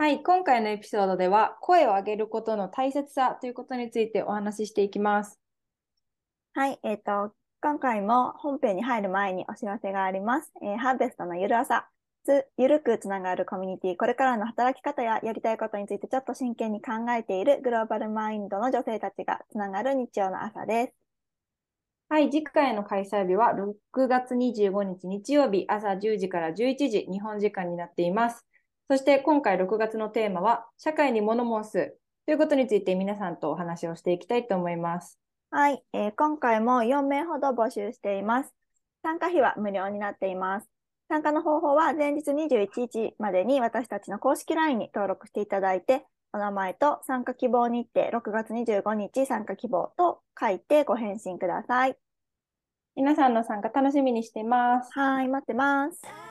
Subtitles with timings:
[0.00, 5.40] はい、今回のエピソードでは声を上げることの大切さということについてお話ししていきます。
[6.54, 10.52] はい、えっ、ー、と、今回も本編に入る前にお知らせがあります。
[10.62, 11.88] えー、ハーベストのゆる朝、
[12.24, 20.92] つゆるくつながるコミュニティ、これからの働き方ややりたいことについてちょっと真剣に考えているグローバルマインドの女性たちがつながる日曜の朝です。
[22.08, 28.46] はい、次回の開催日は6月25日日曜日朝10時から11時、日本時間になっています。
[28.88, 35.18] そして今回6月のテーマは、社会に物申すということについて皆さんとお話をしていきたいと思います。
[35.50, 38.54] はい、えー、今回も4名ほど募集しています。
[39.02, 40.68] 参加費は無料になっています。
[41.10, 51.96] 参加の方法は前日21日までに私たちの公式 LINE に登録していただいて、お名前と参加希望日程、6月25日参加希望と書いてご返信ください。
[52.96, 54.90] 皆さんの参加楽しみにしています。
[54.92, 56.27] はい、待ってます。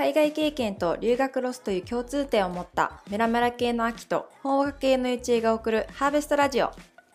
[0.00, 6.70] 海外経験と留学ロスという共通点を持ったメラメラ系の秋と法学系のゆちえが送るハーベストラジオ。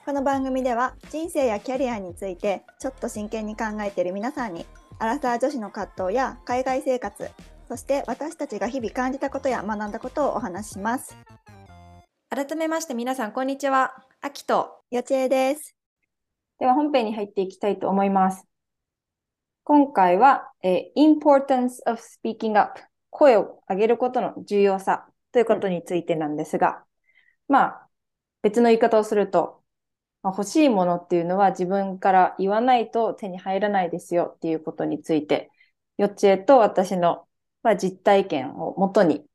[0.06, 4.68] この番組では人生やキャリアについてちょっと真剣に考えている皆さんに
[5.00, 7.32] アラサー女子の葛藤や海外生活、
[7.68, 11.18] そして私たちが日々感じたことや学んだことをお話しします。
[12.30, 13.96] 改めまして皆さんこんにちは。
[14.22, 15.76] 秋とよちえです。
[16.60, 18.46] では本編に入っていきたいと思います。
[19.68, 26.86] 今回は、えー、importance of speaking up 声を上げることの重要さということについてなんですが、
[27.48, 27.90] まあ、
[28.44, 29.64] 別の言い方をすると、
[30.22, 35.50] まあ、欲しいものっていうのは自分から言わないと手に入らないですよっていうことについて、
[35.98, 37.28] よっちえと私の、
[37.64, 39.26] まあ、実体験をもとに、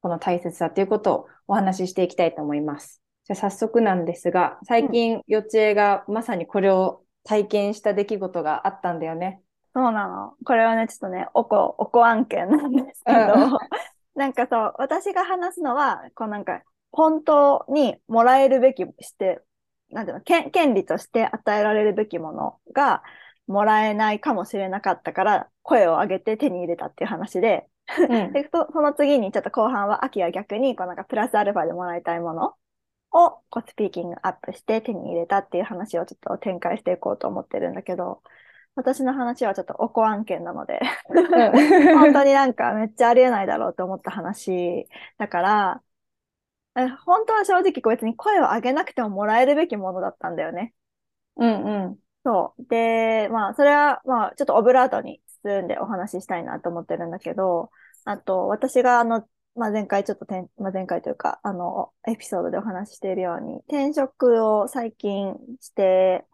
[0.00, 3.02] この大切さということをお話ししていきたいと思います。
[3.24, 9.42] じゃあ早速なんですが、最近、よっちえがまさにこれを体験した出来事があったんだよね。
[9.74, 10.34] そうなの。
[10.44, 13.18] これはね、ちょっとね、おこ、おこ案件なんですけど、
[14.14, 19.40] なんかそう、私が話すのは、こうなんか、本当にもらえるべきして、
[19.90, 23.02] なんていうの、権権利として与えられるべきものが
[23.46, 27.68] もらえないかもしれなかったから、声を上げて手に入れたっていう話で、
[28.08, 32.54] うん、 でその次にちょっと後半は秋は逆に、こうなんかプラスアルファでもらいたいもの
[33.12, 38.22] をこうスピーキングアップして手に入れたっていう話をちょっと展開していこうと思ってるんだけど、
[38.80, 40.80] 私の話はちょっとおこ案件なので
[41.94, 44.86] 本当になんかめっちゃありえないだろうと思った話
[45.18, 45.82] だから、
[47.04, 50.72] 本当は正直別に声を上げなくてももらえるべきものだったんだよね。
[51.36, 51.98] うんうん。
[52.24, 52.64] そう。
[52.68, 57.70] で、まあ、それは、まあ、ちょっとオブラートに包んでお話ししたいなと思ってるんだけど、
[58.04, 59.26] あと、私があの、
[59.56, 66.24] まあ、前回ちょっとてん、まあ、前回というか、あの、エピソードでお話ししているように、転職を最近して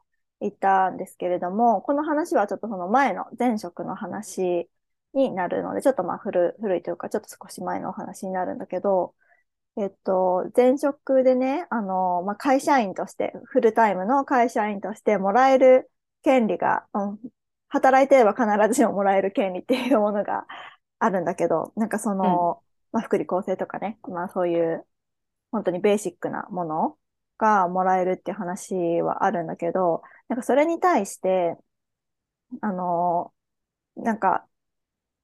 [0.41, 4.69] いたんですけれども、この話はちょっとその前の前職の話
[5.15, 9.15] になるので、ちょっとまあ古古いというか、ちょっと少し前のお話になるんだけど、
[9.79, 15.91] えっと、前職でね、あの、まあ、会社員として、フルタイムの会社員としてもらえる
[16.23, 17.19] 権利が、うん、
[17.69, 20.47] 働いてれば必ずしももらえる権利っていうものが
[20.99, 24.87] あるんだけど、なんかその、うん、まあ、福利厚生とかね、まあそういう、
[25.53, 26.99] 本当にベーシックなもの
[27.39, 31.57] がもらえるっていう話はあるんだけど、なんかそれに対して、
[32.61, 33.33] あの、
[33.97, 34.47] なんか、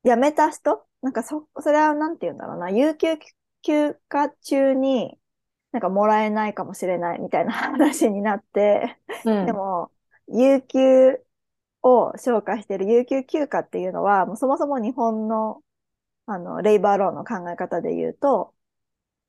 [0.05, 3.19] 辞めた人なんかそ、それはなんて言うんだろうな、有給
[3.63, 5.19] 休暇中に
[5.73, 9.91] なんかもらえないかもしれないみたいな話になって、うん、でも、
[10.29, 11.19] 有給
[11.83, 15.63] を消化している有給休暇っていうのは、もうそもそも日本の、
[16.27, 18.55] あの、レイバーローの考え方で言うと、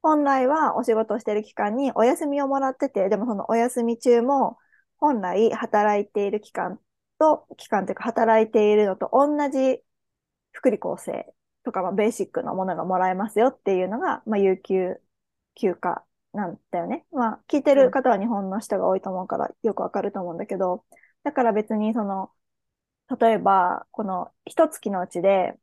[0.03, 4.57] 本来はお仕事してる期間にお休みをもらってて、でもそのお休み中も
[4.97, 6.79] 本来働いている期間
[7.19, 9.81] と、期間というか働いているのと同じ
[10.51, 11.33] 福利厚生
[11.63, 14.97] とか、まあ、ベーシックなものがもらえますよっていうのが、まあ、有給
[15.55, 16.03] 休暇
[16.33, 17.05] なんだよね。
[17.11, 20.85] まあ、聞いてる方は日本の人が多いと思うからよくわかると思うんだけど、
[21.23, 22.31] だから別にその、
[23.19, 25.57] 例えば、この一月のうちで、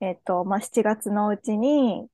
[0.00, 2.08] えっ、と、まあ、7月のうちに、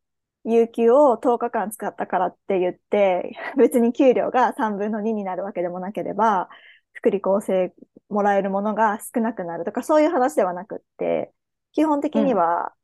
[0.49, 6.49] 有給を10日間使ったからって言って、別に給料が3分の2になるわけでもなければ、
[6.93, 7.75] 福利厚生
[8.09, 11.33] もらえるものが少なくなるとか、そういう話ではなくって、
[11.73, 12.75] 基本的には、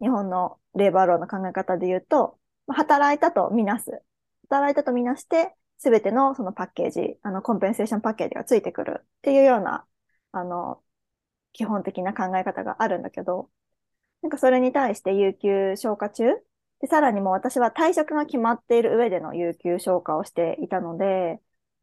[0.00, 2.38] 日本のレーバーローの考え方で言うと、
[2.68, 4.02] 働いたとみなす。
[4.48, 9.86] 働いたとみなして、すべてのそのパッケージ、あの、コンペンセーションパッケージがついてくるっていうような、
[10.32, 10.82] あの、
[11.52, 13.50] 基本的な考え方があるんだけど、
[14.22, 16.24] なんかそれに対して有給消化中
[16.84, 21.40] で、さらにも私は退職が決まっている上での有給消化をしていたので、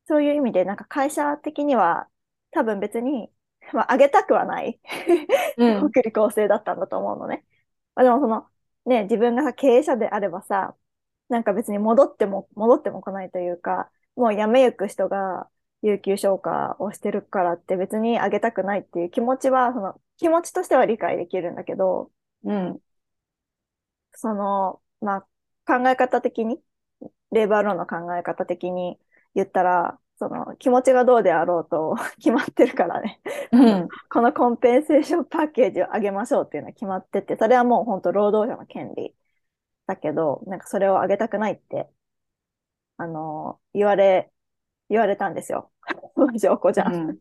[0.08, 2.08] そういう意味でなんか会社的には
[2.52, 3.32] 多分別に、
[3.74, 4.80] まあ、上げたくはない
[5.58, 7.44] 福利厚生だったんだと思うのね。
[7.96, 8.48] まあ、でもその、
[8.86, 10.76] ね、自分がさ、経営者であればさ、
[11.30, 15.50] なんか別に戻っても、戻っても来ないというか、もう辞めゆく人が
[15.82, 22.12] 有給消化をしてるからって別にあげたくないっていう気持ちは、その気持ちとしては理解できるんだけど、
[22.44, 22.82] うん。
[24.14, 25.22] その、まあ、
[25.66, 26.62] 考え方的に、
[27.32, 29.00] レーバーローンの考え方的に
[29.36, 33.20] 言ったら、その気持ちがどうであろうと 決まってるからね。
[33.52, 33.88] うん。
[34.10, 39.16] このコンペンセーションパッケージを上げましょうっていうのは決まってて、それはもう本当労働者の権利
[39.88, 41.90] だけど、なんかそれを上げたくないって、
[42.98, 44.32] あの、言われ、
[44.90, 45.72] 言われたんですよ。
[46.38, 46.94] 証拠じゃん。
[46.94, 47.18] うん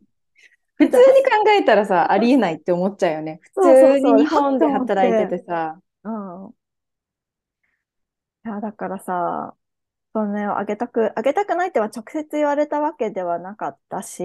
[0.81, 3.41] 普通に考えたらさ、ありえないって思っちゃうよね。
[3.55, 5.79] 普通に日本で働いててさ。
[6.05, 6.55] うん。
[8.45, 9.57] いや、だからさ、
[10.15, 14.25] そのね、あげたく、あげたくないっては直接言われたわけではなかったし、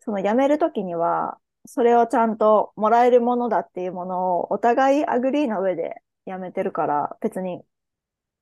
[0.00, 7.62] その辞めるときには、それをちゃんともらえるものだっていうものをお互い agree の上で辞めてるから、別に、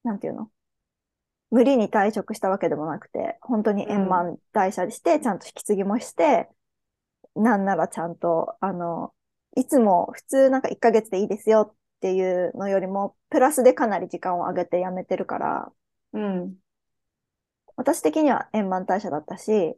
[0.04, 0.52] なんていうの？
[1.50, 6.48] 無理に退職したわけでもなくて、本当に円満退社して、ちゃんと引き継ぎもして、
[7.36, 9.14] なんならちゃんと、あの、
[9.56, 15.72] いつも普通なんか1ヶ月でいいですよっていうのよりも、プラスでかなり時間を上げて辞めてるから、
[16.12, 16.54] うん。
[17.76, 19.76] 私的には円満退社だったし、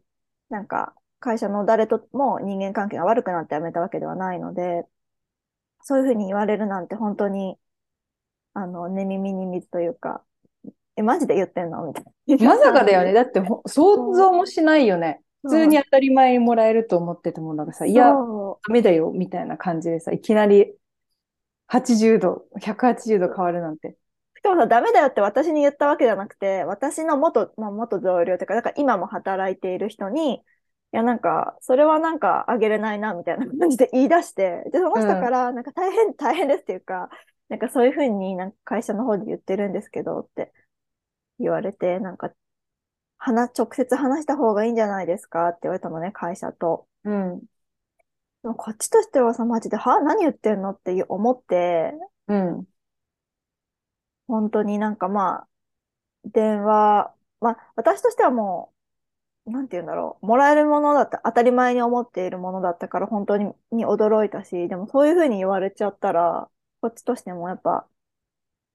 [0.48, 4.86] なんか会社の誰とも人間関係が悪くなって辞めたわけではないので、
[5.82, 7.56] そういうふうに言われるなんて本当に、
[8.54, 10.22] あの、寝耳に水というか、
[10.96, 11.86] え、マジで言ってんの？
[11.86, 12.04] みたい
[12.36, 12.56] な。
[12.56, 13.12] まさかだよね。
[13.12, 15.22] だってほ想像もしないよね。
[15.42, 20.74] 普通に当たり前にもらえると思ってたものがさ、いや、そダメだよ、みたいな感じでさ、いきなり
[21.70, 23.88] 80度、180度変わるなんて。
[23.90, 24.38] う。
[24.38, 30.40] しかもさ、ダメだよって私に言ったわけじゃなくて、私の元、まあ、元同僚というか、だから今も働いている人に、い
[30.90, 37.08] や、なんか、それはなんかあげれないな、みたいな感じで言い出して、で、その人から、なんか大変、大変ですっていうか、
[37.48, 40.52] なんかそういうふうになんか会社の方で言ってるんですけどって
[41.38, 42.32] 言われて、なんか、
[43.18, 46.88] 話、直接話した方がいいんじゃないですかって言われたのね、会社と。
[47.04, 47.42] うん。
[48.42, 50.00] でもこっちとしてはさ、マジで、は？
[50.00, 51.92] 何言ってんのって思って、
[52.28, 52.66] うん。
[54.26, 55.48] 本当になんかまあ、
[56.26, 58.72] 電話、まあ、私としてはも
[59.46, 66.50] う、なんて言うんだろう、もらえるものだった、当たり前に思っているものだったから本当にに驚いたし、でもそういうふうに言われちゃったら、
[66.82, 67.88] こっちとしてもやっぱ、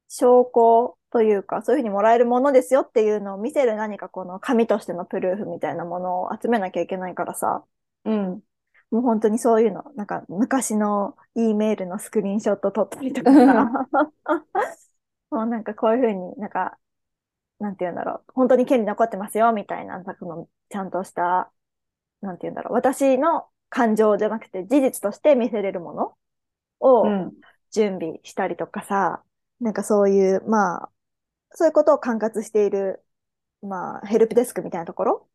[0.10, 7.64] 証拠というか、そういうふうにもらえるものですよっていうのを見せる何かこの紙としてのプルーフみたいなものを集めなきゃいけないからさ、
[8.06, 8.42] うん。
[8.92, 13.72] もう本当にそういうの、なんか昔の E メールのスクリーンショット撮ったりとかさ、
[15.30, 16.78] もうなんかこういうふうになんか、
[17.60, 21.52] なんて言うんだろう、本当に権利残ってますよみたいな、なんかこのちゃんとした、
[22.22, 26.18] なんて言うんだろう、私の感情じゃなくて事実として見せれるもの
[26.80, 27.36] をうん。
[27.72, 29.24] 準備したりとかさ、
[29.60, 30.92] なんかそういう、まあ、
[31.54, 33.04] そういうことを管轄している、
[33.62, 35.30] まあ、ヘルプデスクみたいなところ、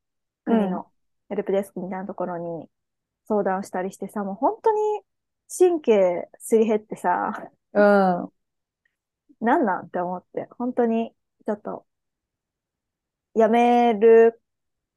[0.44, 0.70] 国うん。
[0.70, 0.90] の
[1.30, 2.70] ヘルプデスクみたいなところに
[3.30, 4.80] 相談したりしてさ、もう本当に
[5.56, 8.32] 神経すり減ってさ、うん。
[9.40, 11.14] なんなんって思って、本当に
[11.46, 11.86] ちょっと、
[13.34, 14.40] やめる、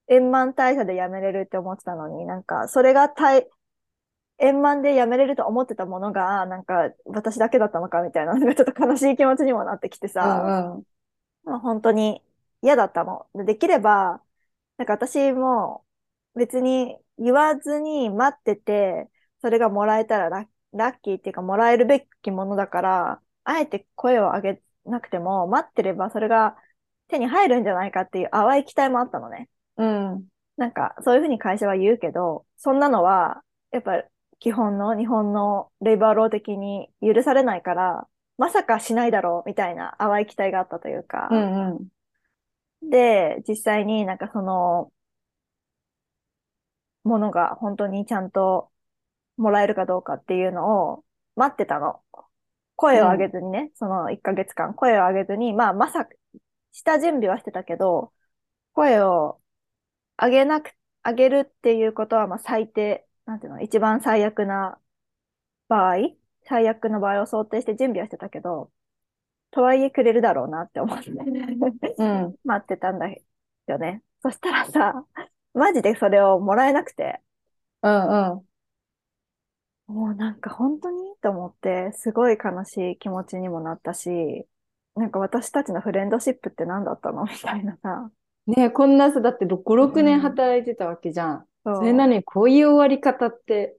[0.10, 3.50] 円満退社でやめれるって思ってたのに、なんか、それが対、
[4.40, 10.76] 円満でやめれると思ってたものが、なんか、私だけだったのかみたいな、なんかちょっと悲しい気持ちにもなってきてうさ、ん。
[10.76, 10.86] うん。
[11.44, 12.24] まあ本当に
[12.62, 13.28] 嫌だったの。
[13.36, 14.24] でできれば、
[14.78, 15.86] なんか私も
[16.36, 19.10] 別に言わずに待ってて、
[19.42, 26.56] それがもらえたらラッラッキーっていうかもらえるべきものだから、あえて声を上げなくても待ってればそれが
[27.08, 29.50] 手に入るんじゃないかっていう淡い期待もあったのね。
[29.78, 30.28] うん。
[30.58, 34.04] なんかそういうふうに会社は言うけど、そんなのはやっぱ
[34.40, 41.78] 基本の日本のレイバーロー的に許されないから、まさかしないだろうみたいな淡い期待があったというか、うん。
[41.78, 41.80] う
[42.86, 42.90] ん。
[42.90, 44.92] で、実際になんかその、
[47.04, 48.72] ものが本当にちゃんと
[49.38, 51.06] もらえるかどうかっていうのを
[51.36, 52.02] 待ってたの。
[52.76, 56.12] 声を上げずにね、その1ヶ月間声を上げずに、まあまさか、
[56.72, 58.12] した準備はしてたけど、
[58.74, 59.42] 声を
[60.18, 60.72] 上げなく、
[61.04, 64.80] 上げるっていうことはまあ最低、なんていうの、一番最悪な
[65.68, 65.96] 場合、
[66.44, 68.72] 最悪の場合を想定して準備はしてたけど、
[69.52, 71.12] とはいえくれるだろうなって思って。
[71.98, 72.36] うん。
[72.44, 73.14] 待ってたんだ
[73.68, 74.04] よね。
[74.22, 75.06] そしたらさ、
[75.54, 77.22] マジでそれをもらえなくて、
[77.82, 78.32] うん。
[78.34, 78.48] うん。
[79.88, 84.10] もうなんか本当にと思って、すごい悲しい気持ちにもなったし、
[84.96, 87.24] なんか私たちのフレンドシップって何だったの？
[87.26, 88.12] みたいなさ。
[88.48, 91.48] ねえこんなさ、だって5、6うん年働いてたわけじゃん。
[91.64, 93.78] そうそれなのにこういう終わり方って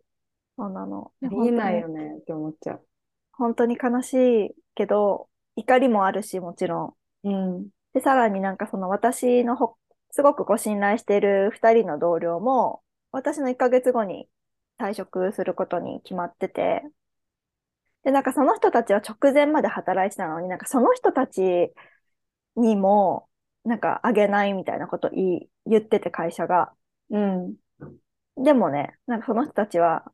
[0.56, 1.12] そうなの。
[1.22, 2.86] ありえないよねって思っちゃう。
[3.32, 4.14] 本当に悲し
[4.48, 7.58] いけど、怒りもあるし、もちろうん。
[7.60, 7.70] ん。
[7.94, 9.76] で、さらになんかその私のほ、
[10.14, 14.28] すごくこう信頼している二人の同僚も、私の1ヶ月後に
[14.78, 16.82] 退職することに決まってて、
[18.04, 21.72] で、なんかその人たちは直前まで働いてたのに、なんかその人たち
[22.56, 23.28] にも、
[23.64, 26.72] なんかあげないみたいなこと言い、言ってて会社が。
[27.10, 27.56] うん。
[28.36, 30.04] でもね、なんかその人たちは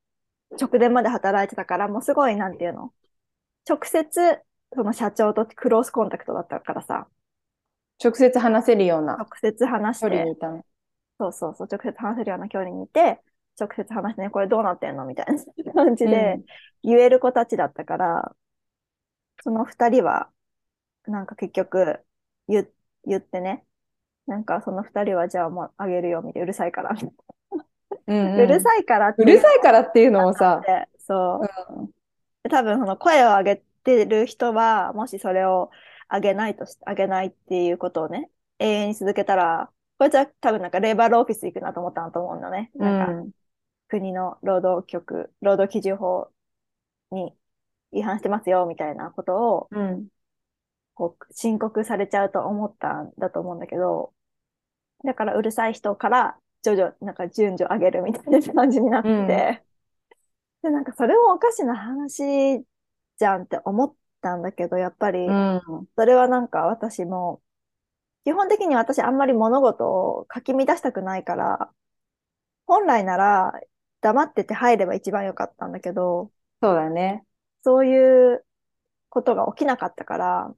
[0.61, 2.95] 直前まで働いてたから、もうすごい、なんていうの？
[3.69, 4.41] 直接、
[4.75, 7.09] その社長とクロースコンタクトだったからさ、
[8.03, 10.65] 直接話せるような直接話して距離にい、たの。
[11.19, 13.21] そうそうそう、直接話せるような距離にいて、
[13.59, 16.41] 直接話してね、これどうなってんのみたいな 感じで
[16.83, 18.35] 言える子たちだったから、
[19.43, 20.31] その二人は、
[21.07, 22.01] なんか結局
[22.49, 22.69] 言、
[23.05, 23.65] 言ってね、
[24.27, 26.97] なんかその二人はじゃあもうあげるよ、みたいな、うるさいから。
[28.07, 28.35] うん。
[28.35, 31.75] うるさいからってうるさいからっていうのもさ、でそう。
[31.75, 31.91] うん
[32.43, 35.71] で多分その声を上げてる人は、もしそれを
[36.11, 42.71] 上げないとし、上げないっていうことをね、永遠に続けたら、こいつは多分なんかレーバーオフィス行くなと思ったんだと思うのね。
[42.75, 43.31] なんかうん。
[43.89, 46.31] 国の労働局、労働基準法
[47.11, 47.35] に
[47.93, 50.09] 違反してますよみたいなことをうん。
[50.95, 54.13] こう申告されちゃうと思ったんだと思うんだけど、
[55.05, 59.27] だからうるさい人から徐々、なんか順序上げるみたいな感じになって、うん
[60.63, 62.65] で、なんかそれもおかしな話
[63.19, 65.89] じゃんって思ったんだけど、やっぱりうん。
[65.97, 67.43] それはなんか私も、
[68.25, 71.73] 基本的に私あんまり物事をかき乱したくないから、
[72.67, 73.53] 本来なら
[74.01, 77.25] 黙ってて入れば一番良かったんだけど、そうだね。
[77.63, 78.45] そういう
[79.11, 80.57] ことが起きなかったから、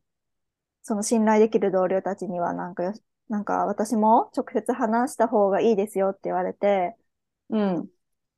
[0.83, 6.97] その信頼できる同僚たちにはなんかよし、なんか私も直接話した方がいいですよって言われて、
[7.51, 7.91] うん。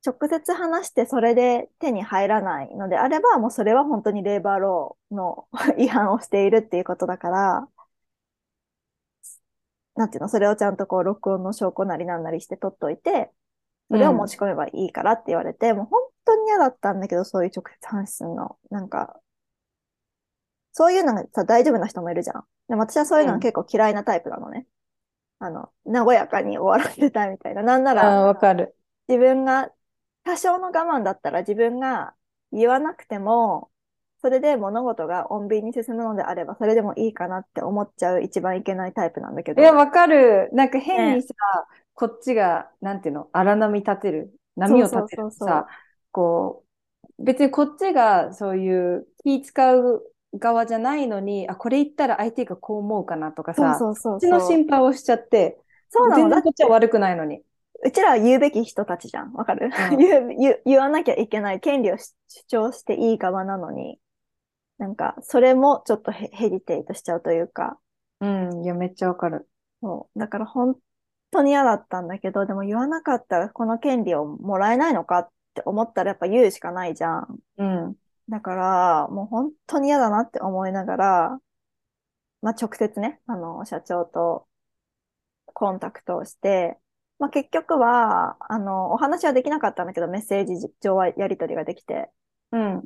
[0.05, 5.47] 直接話してそれで手に入らないのであれば、もうそれは本当にレーバーローの
[5.77, 7.69] 違反をしているっていうことだから、
[9.95, 13.31] なんていうの、それをちゃんとこう録音の証拠なりなんなりして取っといて、
[13.89, 18.57] それを持ち込めばいいからって言われて、もう本当に嫌だったんだけど、そういう直接話するの。
[18.71, 19.19] なんか、
[20.73, 22.43] そういうのがさ、大丈夫な人もいるじゃん。
[22.67, 24.67] でも私はそういうのが結構嫌いなタイプなのね。
[25.39, 27.63] あの、和やかに終わらせたいみたいな。
[27.63, 28.75] なんなあら、あ、わかる。
[29.07, 29.71] 自分が、
[30.25, 32.13] 多少の我慢だったら自分が
[32.51, 33.69] 言わなくても、
[34.21, 39.61] それで物事が穏便に進むのであれば、それでもいいかなって思っちゃう一番いけないタイプなんだけど。
[39.61, 40.49] いや、わかる。
[40.51, 41.35] なんか変にさ、
[41.93, 44.33] こっちが、なんていうの、荒波立てる。
[44.55, 45.67] 波を立てるさ、
[46.11, 46.63] こ
[47.19, 50.03] う、別にこっちがそういう気使う
[50.33, 56.29] 側じゃないのに、あ、これ言ったら相手がこう思うかなとかさ、そうそうそうこっちの心配をしちゃって、そうなの。
[56.29, 57.41] だって全然こっちは悪くないのに。
[57.83, 59.33] うちらは言うべき人たちじゃん。
[59.33, 63.99] わかる、うん 言う言う言わなきゃいけない権利を主主張していい側なのに、
[64.77, 67.79] なんか、それもちょっとヘヘジテイトしちゃうというか、
[68.19, 69.47] うん、いや、めっちゃわかる。
[69.81, 70.19] そう。
[70.19, 70.77] だから本
[71.31, 77.39] 当に嫌だったんだけど、でも言わなかったらこの権利をもらえないのかって思ったらやっぱ言うしかないじゃん。
[77.57, 77.95] うん。
[78.29, 81.39] だから、もう本当に嫌だなって思いながら、
[82.41, 84.47] まあ直接ね、あの、社長と
[85.45, 86.77] コンタクトをして、
[87.19, 92.11] まあ結局は、あの、お話はできなかったんだけど、メッセージ上はやり取りができて、
[92.51, 92.85] うん。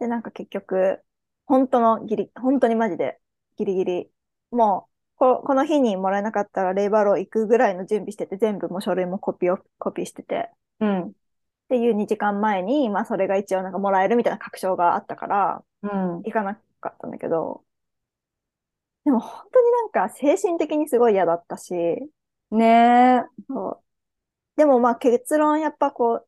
[0.00, 1.02] で、なんか結局、
[1.46, 3.20] 本当のギリ、本当にマジで
[3.56, 4.10] ギリギリ、
[4.50, 10.50] もう、ここの日にもらえなかったらレイバーロー行くぐらいの準備してて、全部もう書類もコピーを、コピーしてて、
[10.80, 11.08] うん。
[11.10, 11.12] っ
[11.70, 15.90] ていう2時間前に、まあそれが一応なんかもらえるみたいな確証があったから、うん。
[16.24, 17.64] 行かなかったんだけど、
[19.04, 21.74] でも本当になんか精神的にすごい嫌だったし、
[22.50, 23.22] ねえ。
[23.48, 23.80] そう
[24.56, 26.26] でもまあ結論やっぱこう、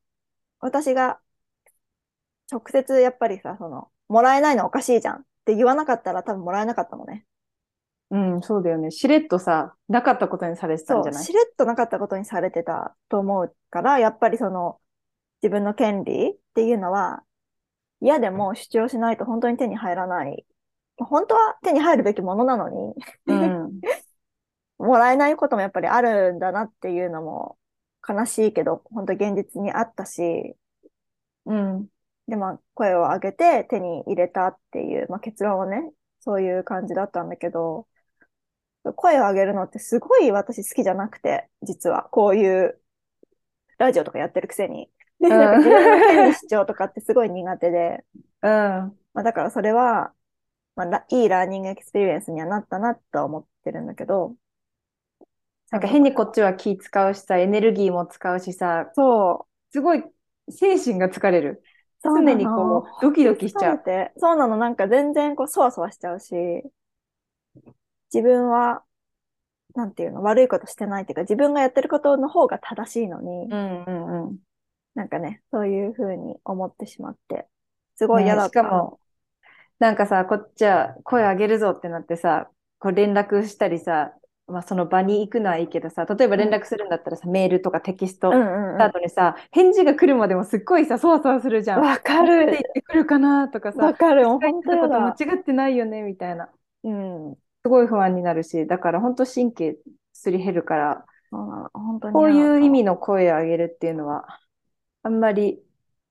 [0.59, 1.19] 私が
[2.51, 7.25] 直接やっぱりさ、その、もらえないのおかしいじゃんって言わなかったら多分もらえなかったのね。
[8.09, 8.91] うん、そうだよね。
[8.91, 11.23] しれっとさ、なかったことにされてたんじゃない？
[11.23, 14.79] しれっとなかったことにされてたと思うから、やっぱりその、
[15.41, 17.23] 自分の権利っていうのは、
[18.01, 20.45] 嫌でも主張しないと本当に手に入らない。
[20.97, 22.93] 本当は手に入るべきものなのに、
[23.27, 23.79] うん。
[24.91, 27.57] もらえないこともやっぱりあるんだなっていうのも
[28.07, 30.55] 悲しいけど、本当現実にあったし、
[31.45, 31.87] うん。
[32.27, 37.87] で、まあ、声を上げて手に入れたっていう、まあ、結論はね、そういう感じだったんだけど、
[38.95, 42.03] 声を上げるのってすごい私好きじゃなくて、実は。
[42.11, 42.81] こういう
[43.77, 44.89] ラジオとかやってるくせに。
[45.19, 48.03] んなんか自分の権利主張とかってすごい苦手で、
[48.41, 48.49] うん。
[49.13, 50.13] まあ、だからそれは、
[50.75, 54.35] まあラ、いい learning experience にはなったなとは思ってるんだけど、
[55.71, 60.03] なんか変にこっちは気使うしさ、エネルギーも使うしさ、そう、すごい
[60.49, 61.63] 精神が疲れる。
[62.03, 63.81] そう常にこう、ドキドキしちゃう。
[64.17, 66.35] そうなの、なんか全然こう、そわそわしちゃうし、
[68.13, 68.83] 自分は、
[69.75, 74.37] なんていうの、悪いことしてないっていうか、自分がやってることの方が正しいのに、うんうんうん。
[74.95, 77.47] なんかね、そういうふうに思ってしまって、
[77.95, 78.61] すごい嫌だった。
[78.63, 78.99] ねしかも、
[79.79, 82.49] なんかさ、こっちは声上げるぞってなってさ、
[82.79, 84.13] こう連絡したりさ、
[84.51, 91.79] まあその場に行くのはいいけどさ、例えば連絡するんだったらさ、メールとかテキストしうんうんた後にさ、返事が来るまでもすっごいさ、そわそわするじゃ。
[91.79, 91.85] うんん。
[91.85, 92.73] わかなんて言っる。
[92.73, 94.25] てくるかなとかさ、わかる。
[94.27, 95.17] 本当だ。
[95.17, 96.51] 間違ってないよねみたいな。
[96.83, 97.37] うん。
[97.63, 99.77] すごい不安になるし、だから本当神経
[100.13, 104.39] すり減るから、そうなの本当にこういう意味の声を上げるっていうのは、
[105.03, 105.63] あんまり、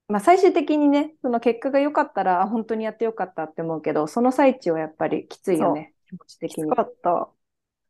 [0.09, 6.77] まあ最終的にね、その結果が良かったら、あ本当にやってよかったって思うけど、その最中はやっぱりきついよね、気持ち的にきつ。
[6.77, 7.31] かった。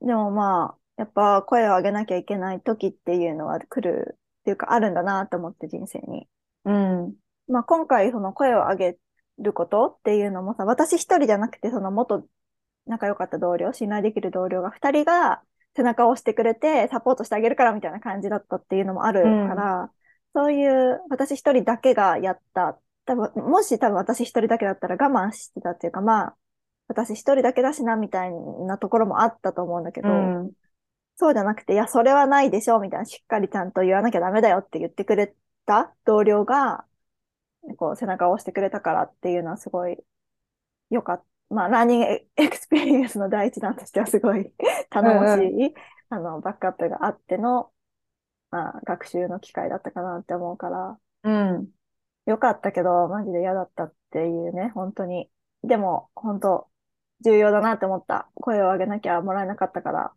[0.01, 6.29] でもまあ、やっぱ声を上げなきゃいけない時っていうのは来るっていうかあるんだなと思って人生に。
[6.65, 7.15] うん。
[7.49, 8.99] まあ今回その声を上げ
[9.39, 12.27] ることっていうのもさ、私一人じゃなくてその元
[12.87, 15.43] 仲良かった同僚、信頼できる同僚が二人が
[15.77, 19.91] 背中を押してくれてサポートしてあげるからみたいな感じだったっていうのもあるから、
[20.35, 22.79] そういう私一人だけがやった。
[23.07, 26.37] 多分、もし多分私一人だけだったら我慢してたっていうかまあ、
[26.91, 28.33] 私一人だけだしなみたい
[28.67, 30.53] なところもあったと思うんだけど、うん。
[31.17, 35.33] そうじゃなくて、いや、それはないでしょ、みたいな、しっかりちゃんと言わなきゃダメだよって言ってくれ
[35.67, 36.85] た同僚が、
[37.77, 39.99] こう、背中を押してくれたからっていうのはすごい
[40.91, 41.25] 良かった。
[41.55, 44.53] まあ、 learning experience の第一弾としてはすごい
[44.89, 45.75] 頼もしい、
[46.09, 47.71] あの、バックアップがあっての、
[48.51, 51.69] まあ、学習の機会だったかなって思うから、うん。
[52.27, 55.29] 良かったけど、マジで嫌だったっていうね、本当に。
[55.65, 56.70] でも、本当
[57.25, 58.29] 重要だなって思った。
[58.35, 60.13] 声を上げなきゃもらえなかったから。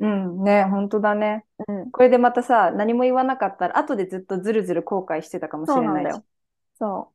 [0.00, 0.42] うん。
[0.42, 1.44] ね、本当だね。
[1.68, 1.90] うん。
[1.90, 6.24] これでまたさ、何も言わなかったら、後でずっとずるずる後悔してたかもしれないしそうなんだよ。。
[6.78, 7.14] そう。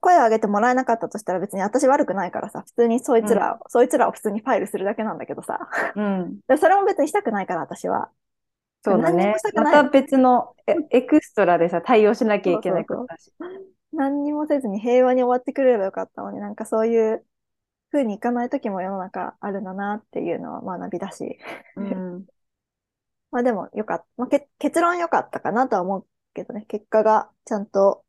[0.00, 5.68] 声を上げてもらえなかったとしたら別に私悪くないからさ、普通にそいつら、そいつらを普通にファイルするだけなんだけどさ。
[5.96, 6.40] うん。
[6.46, 8.10] でそれも別にしたくないから私は。
[8.82, 9.50] そうだね何にもした。
[9.50, 13.32] くないまた別のエエクストラでさ、対応しなきゃいけないそうそうことだし。
[13.92, 17.24] 何にもせずに平和に終わってくれればよかったのに、なんかそういう
[17.90, 21.38] 風にいかない時も世の中あるんだなっていうのは学びだし。
[21.76, 22.26] うん。
[23.30, 24.06] まあでもよかった。
[24.16, 26.64] まあ、け結論良かったかなとは思うけどね。
[26.68, 28.04] 結果がちゃんと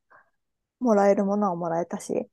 [0.79, 2.29] もらえるものはもらえたし。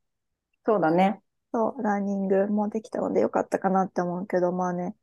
[0.65, 1.23] そうだね。
[1.53, 4.97] そう、ラーニングもできたのでよかったかなって思うけど、まあね、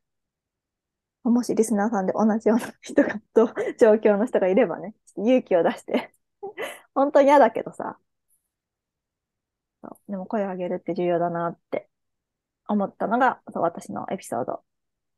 [1.24, 3.48] もしリスナーさんで同じような人がと
[3.80, 6.14] 状況の人がいればね、勇気を出して、
[6.94, 7.98] 本当に嫌だけどさ、
[10.08, 11.90] でも声を上げるって重要だなって
[12.68, 14.62] 思ったのが、そう私のエピソード。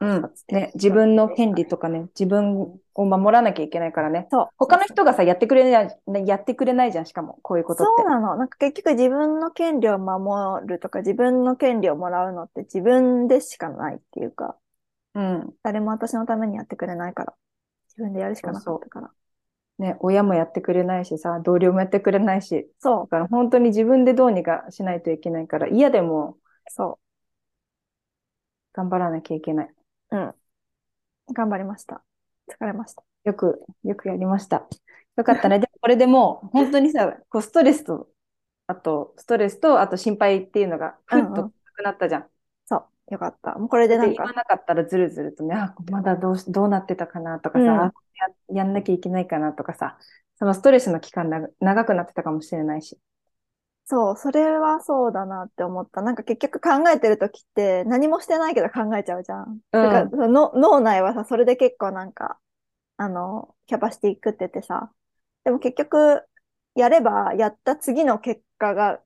[0.01, 0.31] うん。
[0.49, 4.27] ね、自分の権利とかね、自分を守らなきゃいけないからね。
[4.29, 4.47] そう。
[4.58, 8.10] 他の人がさ、やってくれない、やってくれないじゃん、しかも、こういうことってそう。
[8.10, 8.36] なの。
[8.36, 14.58] なんか結局自分の権利を守るとか、自分の権利をもらうのって自分でしかないっていうか、
[15.13, 15.53] うん。
[15.63, 17.34] 誰も私のためにやってくれないから、
[17.88, 19.12] 自分でやるしかなかったから。
[19.77, 26.99] ね、親もやってくれないしさ、同僚もやってくれないし、そうだから本当に自分でどうにかしないといけないから、嫌でもそ
[28.75, 29.73] 頑張らなきゃいけない。
[30.11, 30.17] う。
[30.17, 30.35] うん。
[31.33, 32.03] 頑張りました。
[32.49, 33.03] 疲れました。
[33.23, 34.67] よく、よくやりました。
[35.15, 35.59] よかったね。
[35.59, 38.09] でもこれでもう、本当にさ、こうストレスと、
[38.67, 42.29] あと、ストレスと、あと心配っていうのが、ふっとなくなったじゃん。
[42.65, 43.13] そう。
[43.13, 43.57] よかった。
[43.57, 47.93] もうこれでなんか、で言わなかったらずるずるとね、あ、まだどうし、どうなってたかなとかさ、うんあ
[48.49, 49.97] や、やんなきゃいけないかなとかさ、
[50.38, 52.99] そのストレスの期間な長くなってたかもしれないし。
[53.87, 56.01] そう、それはそうだなって思った。
[56.01, 59.59] なんか結局考えてるときって何もしてないけど考えちゃうじゃん。
[59.79, 62.39] だからその脳内はさ、それで結構なんか、
[62.97, 64.93] あの、キャパシティ食っててさ。
[65.45, 66.23] でも結局、
[66.75, 69.01] やればやった次の結果が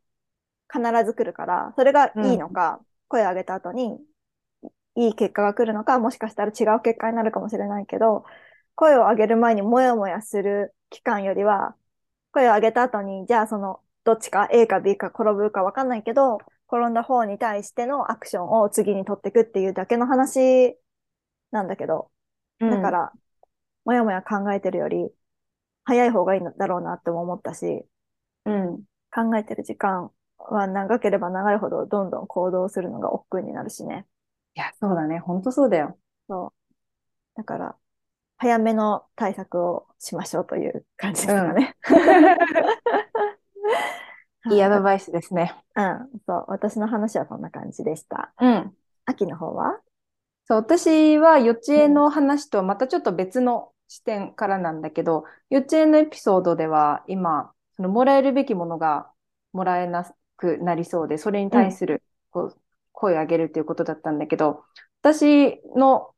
[0.74, 4.00] 必ず来るから、それがいいのか、声を上げた後に
[4.96, 8.26] いい結果が来るのか、もしかしたら違う結果になるかもしれないけど、
[8.76, 11.76] 声を上げる前にもやもやする期間よりは、
[12.34, 16.40] 声を上げた後に、じゃあその、どっちか A か B か転ぶかわかんないけど、
[16.72, 20.78] 転んだ方に対してのアクションを次に取っていくっていうだけの話
[21.52, 22.12] なんだけど、
[22.60, 23.14] だか、ら、
[23.86, 25.10] もやもや考えてるより、
[25.84, 27.86] 早い方がいいんだろうなっても思ったし、
[28.46, 28.84] うん。
[29.12, 34.06] 考えてる時間は長ければ長いほどどんどん行動するのが億劫になるしね。
[34.56, 35.20] いや、そうだね。
[35.20, 35.98] 本当そうだよ。
[36.28, 36.54] そ
[37.36, 37.38] う。
[37.38, 37.76] だから、
[38.38, 41.76] 早めの対策をしましょうという感じですかね。
[44.50, 45.54] いいアドバイスですね。
[45.76, 46.46] うん、そう。
[46.48, 48.32] 私の話はそんな感じでした。
[48.40, 48.74] うん。
[49.06, 49.80] 秋の方は？
[50.46, 59.12] そう、私は幼稚園の話とまたちょっと別の視点からなんだけど、幼稚園のエピソードでは今、そのもらえるべきものが
[59.52, 62.58] もらえなくなりそうで、それに対するこう
[62.92, 64.64] 声を上げるということだったんだけど、
[65.02, 66.10] 私の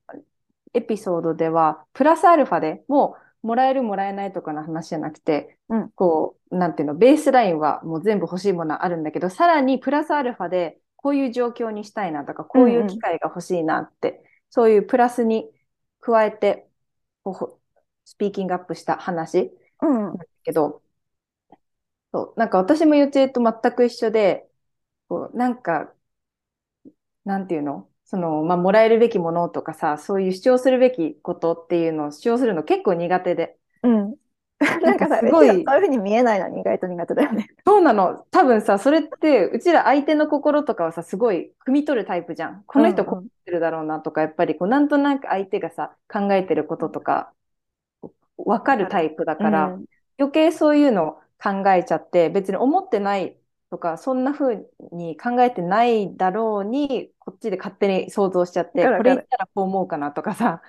[0.74, 15.50] エピソードでは、プラスアルファでもうもらえるもらえないとかの話じゃなくて、うんこう、なんていうの、ベースラインはもう全部欲しいものはあるんだけど、さらにプラスアルファでこういう状況にしたいなとか、こういう機会が欲しいなって、そういうプラスに
[16.00, 16.70] 加えて、
[18.06, 19.52] スピーキングアップした話
[19.82, 20.18] うん。
[20.44, 20.82] けど、
[22.14, 24.50] そう、なんか私も予定と全く一緒で、
[25.10, 25.96] こう、なんか、
[27.26, 33.58] なんていうのその、まあ、もらえるべきものとかさ、そういう主張するべきことっていうのを主張するの結構苦手で。
[33.84, 34.16] うん。
[34.84, 37.48] なんかさ、すごいそういうふうに見えないのに意外と苦手だよね。
[37.66, 38.26] そうなの。
[38.30, 42.64] 多分さ、それって、うちら相手の心とかはさ、すごい汲み取るタイプじゃん。
[42.66, 47.34] この人うんうんこう思ってるだろうなとか、やっぱりこう、なんとなく相手がさ、考えてることとか、
[48.38, 49.86] わかるタイプだから、うん
[50.20, 53.41] 余計そういうの考えちゃって、別に思ってない
[53.72, 54.58] とか、そんな風
[54.94, 60.62] に考えてないだろうに、こっちで勝手に想像しちゃって、これ言ったらこう思うかなとかさ、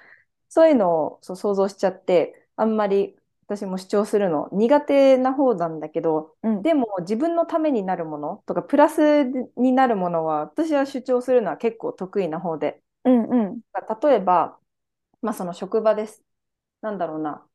[0.49, 9.25] そういうのをそう想像しちゃって、あんまり私も主張するの苦手な方なんだけど、うんでも自分のためになるものとか、プラス
[9.57, 13.63] になるものは、私は主張するのは結構得意な方で、うんうん。
[14.03, 14.59] 例えば、
[15.23, 16.25] まあその職場です。
[16.83, 17.47] なんだろうな。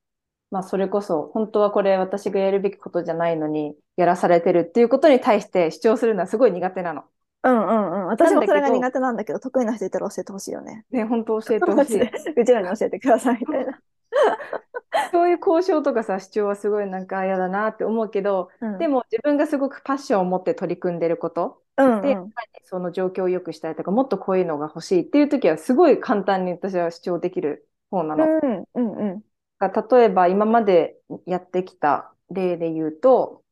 [0.51, 7.03] まあそれこそ、本当はこれ私がやるべきことじゃないのに、やらされてるっていうことに対して主張するのはすごい苦手なの。
[7.43, 8.07] うんうんうん。
[8.07, 10.85] 私もそれが苦手なんだけど、得意な人いたら教えてほしいよね。
[10.91, 12.01] ね、本当教えてほしい。
[12.01, 13.79] うちらに教えてくださいみたいな。
[15.11, 22.31] そういう交渉とかさ、主張はすごいなんか嫌だなって思うけど、うんでも自分がすごくパッションを持って取り組んでること、で、うんうん。
[22.63, 28.25] その状況を良くしたいとか、もっとこういうのが欲しいっていう時は、すごい簡単に私は主張できる方なの。
[28.25, 29.21] うんうんうん。
[29.59, 33.43] が例えば今までやってきた例で言うと、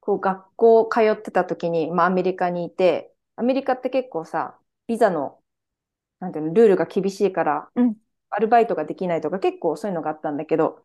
[0.00, 5.42] こう学校通ってた時に、まあアメリカにいて、アメリカって結構さ、ビザの、
[6.20, 7.96] なんていうの、ルールが厳しいからうん、
[8.30, 10.84] アルバイトができないとか結構そういうのがあったんだけど、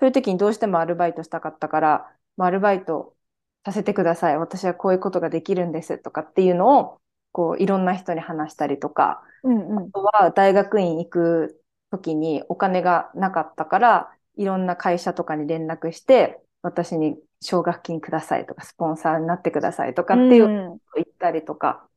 [0.00, 3.16] そういう時にどうしてもアルバイトしたかったから、まあ、アルバイト
[3.64, 4.38] させてください。
[4.38, 7.00] 私はこういうことができるんですとかっていうのを、
[7.32, 9.90] こういろんな人に話したりとか、うんうんあ。
[9.90, 21.88] とは大学院行く時にお金がなかったから、いろんな会社とかに連絡して、私に奨学金くださいとか、スポンサーになってくださいとかっていう言ったりとか、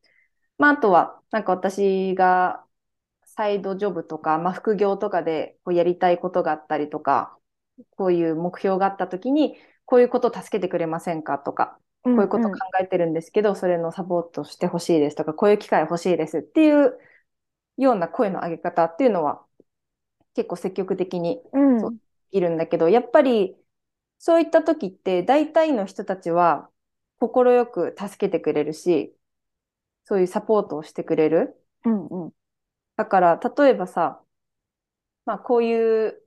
[0.57, 2.63] まあ、あとは、なんか私が
[3.25, 7.37] サイドジョブとか、まあ、副業とかでこうやりたいことがあったりとか、
[7.95, 16.97] こういう目標があった時に、こういうことを助けてくれませんかとか、こういうこと考えてるんですけど、それのサポートしてほしいですとか、こういう機会欲しいですっていう
[17.77, 19.41] ような声の上げ方っていうのは
[20.39, 21.41] 結構積極的に
[22.31, 23.57] いるんだけど、やっぱり
[24.19, 26.69] そういった時って大体の人たちは
[27.19, 29.13] 快く助けてくれるし、
[30.05, 31.61] そういうサポートをしてくれる。
[31.83, 32.33] うんうん。
[32.95, 34.21] だから、例えばさ、
[35.25, 36.21] まあこういう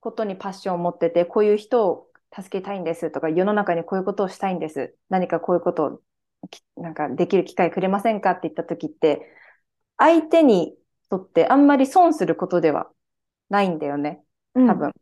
[0.00, 4.94] ことにパッションを持ってて、こういう人を助けたいんですとか、世の中にこういうことをしたいんです。
[5.08, 6.02] 何かこういうこと
[6.42, 9.26] をきなんかできる機会くれませんかって言った時って、
[9.96, 10.76] 相手に
[11.12, 12.90] とってあんまり損することでは
[13.52, 14.24] ないんだよね。
[14.54, 14.92] うん多分。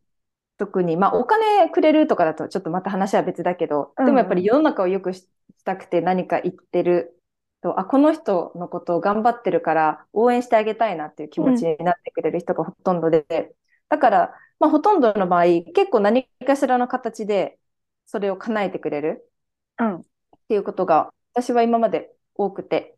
[0.58, 5.26] 特に、まあお金くれるとかだとちょっとまた話は別だけど、うんうんでもやっぱり世の中を良くし
[5.58, 7.20] したくて何か言ってる
[7.62, 13.54] と、あ、この人のことを頑張ってるから応援してあげたいなっていう気持ちになってくれる人がほとんどで、
[13.88, 17.58] だから、まあほとんどの場合、結構何かしらの形で
[18.06, 19.30] それを叶えてくれる
[19.78, 19.96] うん。
[19.96, 20.02] っ
[20.48, 22.96] ていうことが私は今まで多くて。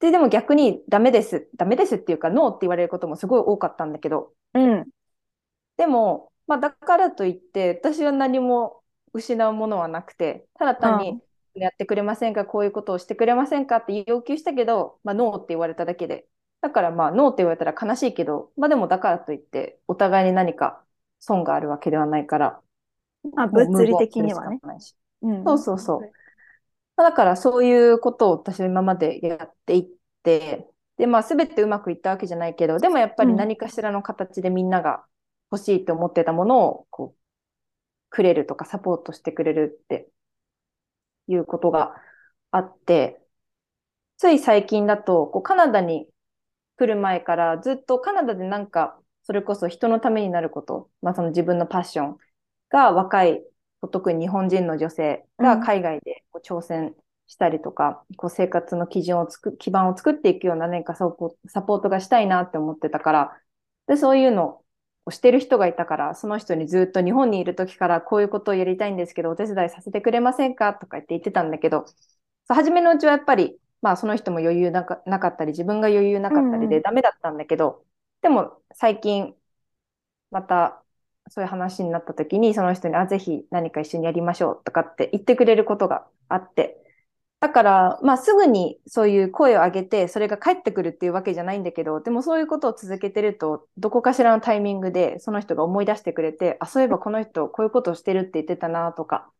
[0.00, 1.48] で、でも逆にダメです。
[1.56, 4.88] ダメですっていうか、ノーって言われることもすごい多かったんだけど、うん。
[5.76, 8.82] でも、まあだからといって、私は何も
[9.12, 11.20] 失うものはなくて、ただ単に
[11.54, 16.28] やってくれませんか、こういうことをしてくれませんかって要求したけど、まあノーって言われただけで。
[16.60, 20.84] だからまあノーって言われたら悲しいけど、まあでもだからといって、お互いに何か
[21.20, 22.62] 損があるわけではないから、
[23.34, 24.60] まあ、物理的にはね
[25.22, 26.12] うんそうそうそう。
[27.04, 29.88] だからそういうことを私は今までやっていっ
[30.22, 33.36] て、で、まあ全てうまくいったわけじゃないけど、でもやっぱりうん。
[33.36, 35.04] 何かしらの形でみんなが
[35.52, 37.18] 欲しいと思ってたものをこう
[38.10, 40.08] くれるとかサポートしてくれるって
[41.28, 41.94] いうことが
[42.50, 43.20] あって、
[44.16, 46.08] つい最近だとこうカナダに
[46.76, 52.16] 来る前からずっとカナダでなんかそれこそ人のためになること、まあその自分のパッション
[52.70, 53.44] が若い
[53.92, 56.94] 特に日本人の女性が海外でこう挑戦
[57.26, 63.42] したりとか、こう生活の基準をつく、基盤を作っていくような何かサポサポートがしたいなって思ってたから、
[63.86, 64.62] で、そういうの
[65.06, 71.94] をしてる人がいたから、その人にずっと日本にいる時からこういうことをやりたいんですけど、お手伝いさせてくれませんかとか言って言ってたんだけど、そ
[72.50, 76.78] う初めのうちはやっぱり、まあその人も余裕なかなかったり、自分が余裕なかったりうんうん。
[76.78, 77.84] でダメだったんだけど、
[78.22, 79.34] でも最近、
[80.30, 80.82] また
[81.30, 86.76] そういう話になった時に、その人に、あ、ぜひ何か一緒にやりましょうとかって言ってくれることがあって、
[87.40, 99.30] だから、まあすぐにそういう声を上げて、それが返ってくるっていうわけじゃないんだけど、でもそういうことを続けてると、どこかしらのタイミングでその人が思い出してくれて、あ、そういえばこの人こういうことをしてるって言ってたなとか、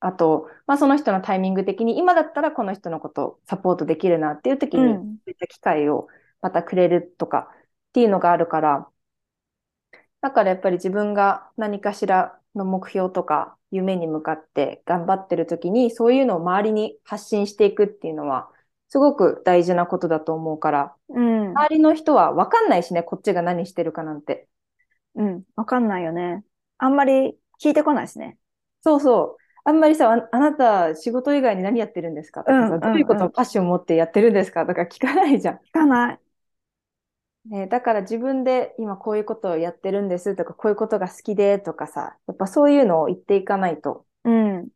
[0.00, 5.18] あと、まあその人のタイミング的に今だったらこの人のことをサポートできるなっていう時に、うん。
[5.24, 6.08] そういった機会を
[6.42, 7.48] またくれるとか
[7.90, 8.88] っていうのがあるから、
[10.20, 18.48] だからやっぱり自分が何かしらの目標とか夢に向かって頑張ってる時にそういうのを周りに発信していくっていうのは
[18.88, 21.48] すごく大事なことだと思うから、うん。
[21.52, 24.48] 周りの人は分かんないしね、こっちが何してるかなんて。
[25.14, 25.42] うん。
[25.56, 26.44] わかんないよね。
[26.76, 28.36] あんまり聞いてこないしね。
[28.82, 29.42] そうそう。
[29.64, 33.24] あんまりさ、あ、あなた仕事以外に何やってるんですかとかさ、うんうんどういうこと？
[33.24, 35.54] をパッション持ってやってるんですかとか聞かないじゃん。
[35.54, 36.18] 聞かない。
[37.46, 44.68] ね、だから自分で今こういうことをやってるんですとか、こういうことが好きでとかさ、やっぱそういうのを言っていかないと、うん。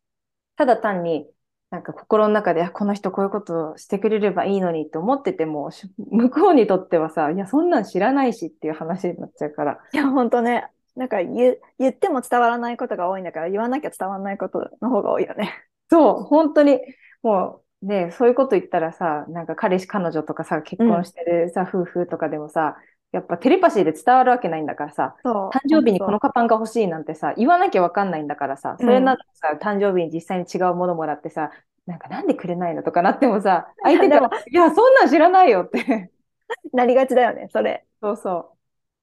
[0.57, 1.29] ただ単に
[1.71, 9.79] なんか心の中で、あこの人こういうことをしてくれればいいのにって思ってても、し 向こうにとってはさ、いや、そんなん知らないしっていう話になっちゃうから。
[9.93, 10.71] いや、ほんとね。
[10.95, 15.53] なんか言、言っても伝わらないことが多いんだから、言わなきゃ伝わらないことの方が多いよね。
[15.91, 16.81] そう、本当に、
[17.23, 22.77] もうね、そういうこと言ったらさ、なんか彼氏、彼女とかさ、結婚してるさ、夫婦とかでもさ、
[23.13, 25.15] やっぱテレパシーで伝わるわけないんだからさ。
[25.25, 31.51] 誕生日にこのカバンが欲しいなんてさ、言わなきゃわかんないんだからさ、それならさ、誕生日に実際に違うものもらってさ、
[31.87, 36.11] なんかなんでくれないのとかなってもさ、 相手から、いや、そんなん知らないよって。
[36.73, 37.85] なりがちだよね、それ。
[38.03, 38.57] そうそう。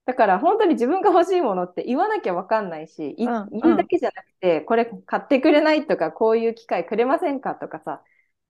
[0.05, 8.01] だから本当に自分が欲しいものって言わなきゃわかんないし、いうん言うだけじゃなくて、これ買ってくれないとか、こういう機会くれませんかとかさ、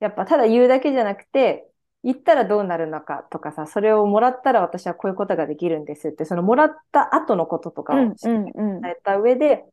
[0.03, 1.65] やっぱただ言うだけじゃなくて、
[2.03, 8.51] 言ったらどうなるのかとかさ、それをもらったら私はこういうことができるんですって、そのもらった後のこととかうんを伝
[8.83, 9.63] えた上で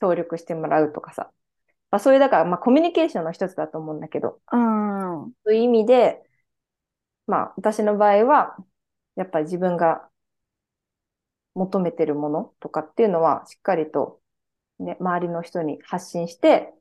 [0.00, 1.32] 協力してもらうとかさ、
[1.90, 5.32] まあ、そういうだから、まあ、コミュニケーションの一つだと思うんだけど、うん。
[5.44, 6.22] そういう意味で、
[7.26, 8.56] まあ、私の場合は、
[9.16, 10.08] やっぱり自分が
[11.54, 14.20] 求めてるものとかっていうのは、しっかりと、
[14.78, 16.72] ね、周りの人に発信して、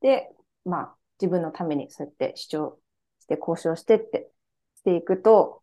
[0.00, 0.30] で、
[0.64, 2.78] まあ、自分のためにそうやって主張
[3.20, 4.30] して、交渉してって
[4.76, 5.62] していくと、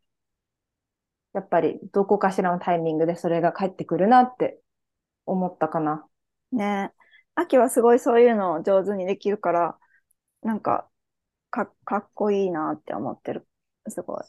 [1.34, 4.60] やっぱりどこかしらのタイミングでそれが返ってくるなって
[5.26, 6.08] 思ったかな。
[6.52, 6.92] ね
[7.36, 9.78] 秋はすごいそういうのを上手にできるから、
[10.42, 10.90] なんか、
[11.52, 13.48] か、かっこいいなって思ってる。
[13.88, 14.24] すごい。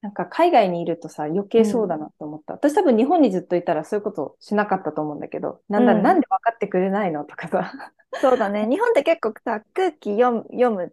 [0.00, 2.54] なんか海外にいるとさ、余計そうだなって思った。
[2.54, 7.72] 私多分日本にずっといたらそういうことしなかったと思うんだけど、なんだ、うんなんで分かってくれないのとかさ。
[8.20, 8.66] そうだね。
[8.68, 10.90] 日本って結構さ、空気読む、読むっ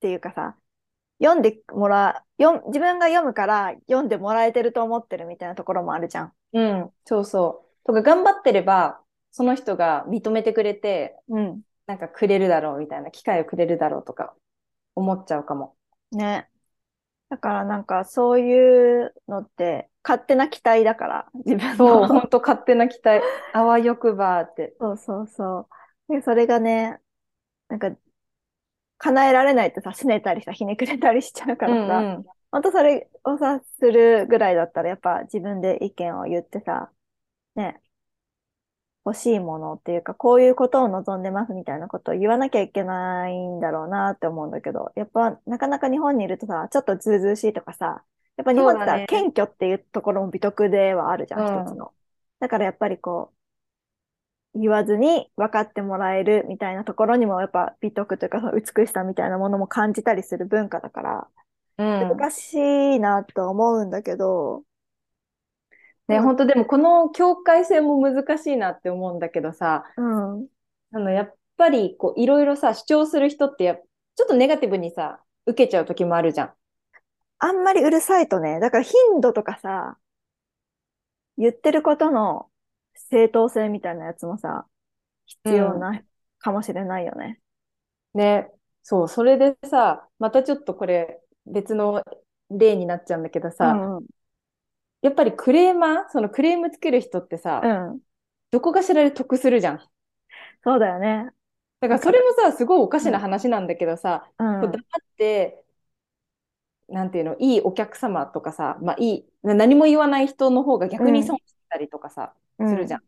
[0.00, 0.56] ていうかさ、
[1.22, 6.32] 読んでもら、読ん、自分が読むから読んでもらえてると思ってるみたいなところもあるじゃん。
[6.52, 7.86] うん、そうそう。
[7.86, 11.62] とか頑張ってれば、その人が認めてくれて、うん。
[11.86, 14.34] なんかくれるだろうみたいな、機会をくれるだろうとか
[14.94, 15.74] 思っちゃうかも。
[16.12, 16.48] ね。
[17.28, 22.08] だからなんかそういうのって勝手な期待だから、自分そう、の。
[22.08, 23.22] ほんと勝手な期待。
[23.52, 24.74] あわよくばって。
[24.80, 25.66] そうそうそう。
[26.10, 27.00] で、それがね、
[27.68, 27.90] なんか、
[28.98, 32.26] 叶えられないとさ、拗ねたりさ、ひねくれたりしちゃうからさ、うんうん。
[32.50, 36.90] 本当それをさ、するぐらいだったら、やっぱ自分で意見を言ってさ、
[37.54, 37.80] ね、
[39.04, 48.04] 欲しいものっていうか、こういうことを望んでますみたいなことを言わなきゃいけないんだろうなって思うんだけど、やっぱなかなか日本にいるとさ、ちょっとずうずうしいとかさ、
[48.36, 49.06] やっぱ日本ってさ、ね。
[49.08, 51.64] 謙虚っていうところも美徳ではあるじゃん。
[51.64, 51.92] 一つの。
[52.40, 53.39] だからやっぱりこう、
[54.54, 61.28] 言わずに分かってもらえるみたいなところにもやっぱ美徳というかその美しさみたいなものも感じたりする文化だから、
[61.78, 62.18] うん。
[62.18, 64.64] 難しいなと思うんだけど、
[66.18, 70.46] ん本当でもこの境界線も難しいなって思うんだけどさ、うん、
[70.92, 76.52] あの、やっぱり、こう、いろいろさ、主張する人ってや、ちょっとネガティブにさ、受けちゃう時もあるじゃん。
[77.38, 79.96] あんまりうるさいとね、だから頻度とかさ、
[81.38, 82.49] 言ってることの
[83.10, 84.66] 正当性みたいなやつもさ、
[85.26, 86.02] 必要な、
[86.38, 87.40] かもしれないよね。
[88.14, 88.50] ね、
[88.82, 92.04] そう、それでさ、またちょっとこれ、別の
[92.50, 94.06] 例になっちゃうんだけどうさ、んうん、
[95.02, 98.00] やっぱりクレーマー、そのクレームつける人ってさ、うん、
[98.50, 99.80] どこかしらで得するじゃん。
[100.64, 101.30] そうだよね。
[101.80, 104.82] だからそれもさ、すごいおかしな話なんだけどさ、うん、こう黙っ
[105.16, 105.64] て
[106.90, 113.02] なんていうの、いいお客様とかさ、まあいい、何も言わない人の方が逆に損してたりとかさ、するじゃん。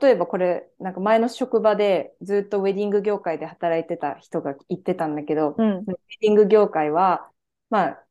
[0.00, 5.78] 例えばこれ、なんか前の職場でずっとウェディング業界で働いてた人が言ってたんだけど、うん。
[5.78, 5.84] ウェ
[6.20, 7.28] ディング業界は、
[7.68, 8.04] まあ、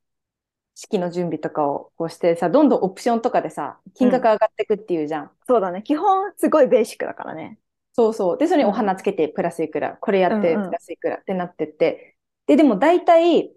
[0.76, 5.32] 式の準備とかをこうしてさ、どんどんオプションとかでさ、金額上がっていくっていうじゃん。
[5.48, 5.84] そうだね。
[5.84, 7.58] 基本、すごいベーシックだからね。
[7.94, 8.38] そうそう。
[8.38, 12.16] で、それにお花つけてプラスいくら、これやってプラスいくらってなってって。
[12.48, 13.54] で、でも大体、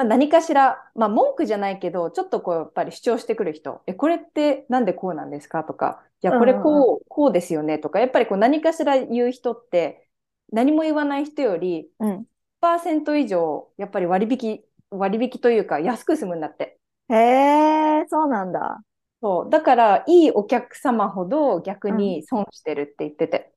[0.00, 5.62] まあ何かしら、まあ文句じゃないけど、ちょっとこうやっぱり主張してくる人、え、これってなんでこうなんですか？
[5.62, 7.78] とか、いや、これこう、こうですよね？
[7.78, 10.08] とか、やっぱりこう何かしら言う人って、
[10.52, 12.24] 何も言わない人より、うん。
[12.62, 16.78] パーセント以上、やっぱり割引、割引というか安く済むんだって。
[17.10, 18.80] へえ、そうなんだ。
[19.20, 19.50] そう。
[19.50, 23.52] だから、いいお客様ほど逆に損してるって言ってて。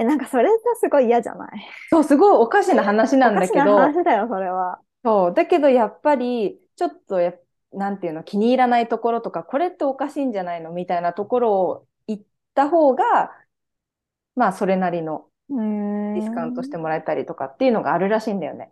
[0.00, 1.50] え、なんかそれさ、すごい嫌じゃない？
[1.90, 4.80] そう、すごいおかしな話なんだけおかしなど、話だよ、それは。
[5.08, 5.34] そう。
[5.34, 7.32] だけど、やっぱり、ちょっとや、
[7.72, 12.20] なんていうの、気に入らないところとか、これっておかしいんじゃないのみたいなところを言っ
[12.54, 13.32] た方が、
[14.36, 15.24] まあ、それなりの。
[15.48, 18.70] ディスカウントしてもらえたりとかっていうのがあるらしいんだよね。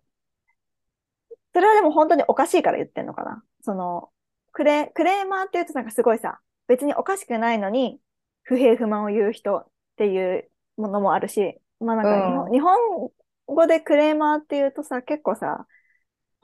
[1.55, 4.11] それはでも本当におかしいから言ってんのかなその、
[4.53, 7.99] クレ、クレーマーって言うとなんかすごいさ、別におかしくないのに、
[8.42, 13.11] 不平不満を言う人っていうものもあるし、まあなんか日本,、うん日本
[13.46, 15.66] 語でクレーマーって言うとさ、結構さ、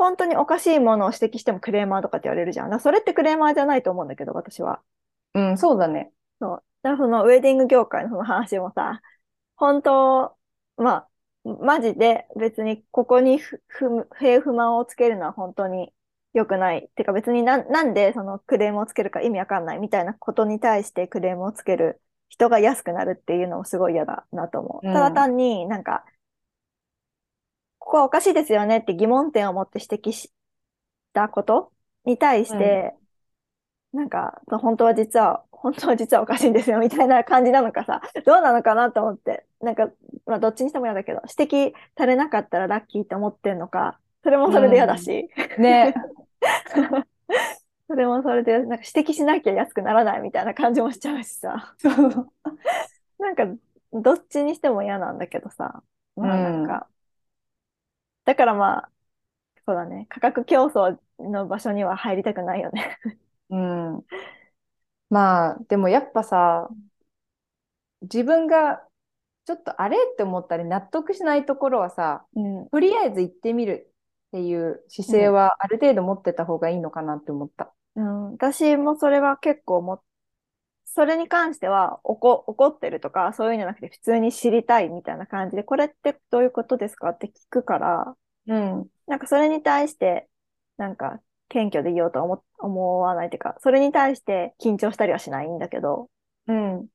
[0.02, 2.80] 本当におかしいものを指摘してもクレーマーとかって言われるじゃん。
[2.80, 4.80] それってクレーマーじゃないと思うんだけど、私は。
[5.34, 6.10] うん、そうだね。
[6.40, 6.64] そう。
[6.82, 9.00] だからそのウェディング業界のその話もさ、
[9.54, 10.36] 本当、
[10.76, 11.08] まあ、
[11.44, 15.92] マジで別にここに不平不満をつけるのは本当に
[16.34, 16.90] 良くない。
[16.96, 24.86] てか別になんなんでそのクレームをつけるか意味わかんないみたいなことに対してクレームをつける人が安くなるっていうのもすごい嫌だなと思う。
[24.86, 26.04] うんただ単になんか、
[27.82, 30.32] ここはおかしいですよねって疑問点を持って指摘し
[31.12, 31.72] たこと
[32.04, 32.94] に対して、
[33.92, 39.90] なんか、本当は実は、本当は実はおかしいんですよ、みたいな感じなのかさ、どうなのかなと思って、なんか、
[40.26, 45.92] まあ、どっちにしても嫌だけど、指摘されなかったらラッキーって思ってんのか、それもそれで嫌だし、ね。
[47.88, 51.74] それもそれで、なんか指摘しなきゃ安くならないみたいな感じもしちゃうしさ、
[53.18, 53.46] なんか、
[53.92, 55.82] どっちにしても嫌なんだけどさ、
[56.16, 56.88] まあなんか、
[58.24, 58.90] だからまあ、
[59.66, 62.98] そうだね、価格競争の場所には入りたくないよね。
[63.50, 64.04] うん。
[65.10, 66.68] まあ、でもやっぱさ、
[68.02, 68.82] 自分が
[69.44, 72.68] ちょっとあれって思ったり納得しないところはさ、うん。
[72.68, 73.92] とりあえず行ってみる
[74.28, 77.72] っていう姿勢はある程度持ってた方がいいのかなって思った。
[77.96, 80.02] うん、私もそれは結構も、
[80.94, 88.86] それに関しては怒、怒ってるとか、そういうんじゃなくて普通に知りたいみたいな感じで、これってどういうことですかって聞くから、うん。
[89.06, 90.28] なんかそれに対して、
[90.76, 96.10] なんか謙虚でいようとは思、思わないっていうか、それに対して緊張したりはしないんだけど、
[96.46, 96.86] うん。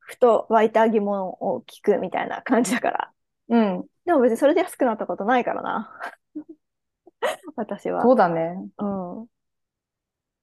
[0.00, 3.12] ふと湧いた疑問を聞くみたいな感じだから。
[3.48, 3.86] うん。
[4.04, 5.90] でも別にそれで安くなったことないからな。
[7.56, 8.02] 私は。
[8.02, 8.54] そうだね。
[8.78, 9.26] うん。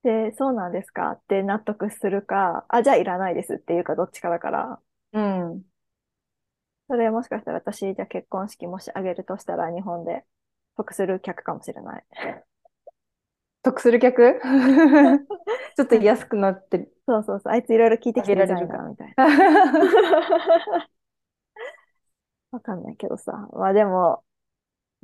[0.07, 1.11] で、そうなんですか？
[1.11, 4.79] って納得するか、あ、じゃあいらないですっていうかどっちかだから、
[5.11, 5.63] うん。
[6.87, 10.23] それもしかしたら私、じゃあ結婚式もしあげるとしたら日本で
[10.77, 12.05] 得する客かもしれない。
[13.63, 14.39] 得する客？
[15.75, 16.93] ちょっと安くなってる。
[17.05, 19.27] そうそうそう、あいついろいろ聞いてきてられるかみたいな。
[22.51, 23.49] わかんないけどさ。
[23.51, 24.23] まあでも、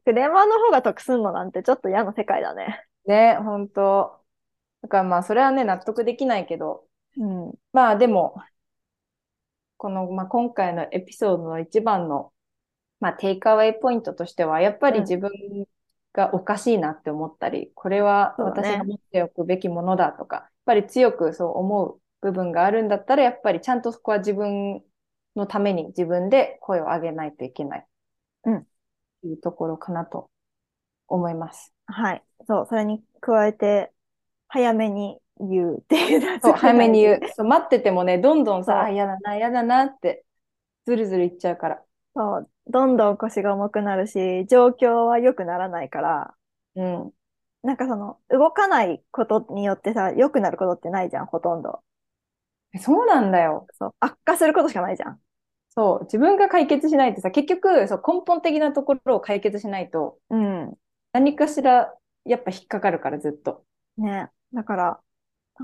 [0.06, 2.88] クレーマーの方が得すんのなんてちょっと嫌な世界だね。
[3.06, 4.23] ね、本当
[4.84, 6.86] だからまあ、それはね、納得できないけど、
[7.18, 7.54] うん。
[7.72, 8.36] まあでも、
[9.78, 12.32] この、まあ、今回のエピソードの一番の、
[13.00, 15.32] まあ、テイクアウェイポイントとしては、やっぱりうん自分
[16.14, 24.84] がおかしいなって思ったり、これは私が持っておくべきものだとか、やっぱり強くそう思う部分があるんだったら、やっぱりちゃんとそこは自分
[25.36, 27.88] のために自分で声を上げないといけない。
[28.46, 28.68] うん
[29.24, 30.30] いうところかなと
[31.08, 31.74] 思います。
[31.86, 32.24] はい。
[32.46, 33.93] そう、それに加えて、
[34.54, 37.20] 早めに言うっていうそう、早めに言う。
[37.36, 40.24] そう、待っててもね、どんどんさ、あ、嫌だな、嫌だなって、
[40.86, 41.84] ずるずるいっちゃうから。
[42.16, 46.36] そう、どんどん腰が重くなるし、状況は良くならないから、
[46.76, 47.12] うん。
[47.64, 51.82] なんかその、動かないことによってさ、良くなることってないじゃん、ほとんど。
[52.76, 53.66] えそうなんだよ。
[53.74, 55.20] そう、悪化することしかないじゃん。
[55.70, 60.78] そう、自分が解決しないとさ、結局、そう、根本的なところを解決しないと、うん。
[61.14, 63.66] 何かしら、やっぱ引っかかるから、ずっと。
[63.98, 64.30] ね。
[64.54, 65.02] だから、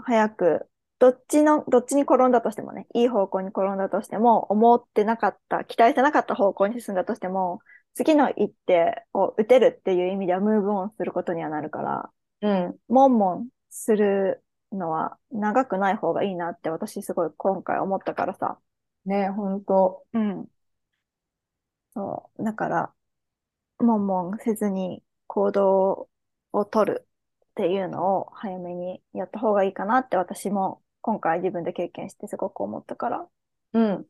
[0.05, 0.69] 早く、
[0.99, 7.61] どっちの、どっちに転んだとしてもね、いい方向に転んだとしても、思ってなかった、期待してなかった方向に進んだとしても、
[7.95, 12.11] 次の一手を打てるっていう意味ではムーブオンすることにはなるから、
[12.41, 12.79] うん。
[12.87, 18.59] もんもんするのは長くない方がいいなって私すごい今回思ったからさ。
[19.05, 20.47] ね、本当うん。
[21.93, 22.43] そう。
[22.43, 22.93] だから、
[23.79, 26.09] もんもんせずに行動
[26.53, 27.08] を取る
[27.59, 33.27] っていうのを早めにやった方がいいかなって私も今回自分で経験してすごく思ったから、
[33.73, 34.05] うん。